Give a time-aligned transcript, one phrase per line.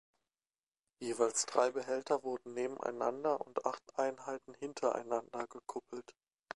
[0.99, 6.15] Jeweils drei Behälter wurden nebeneinander und acht Einheiten hintereinander gekuppelt.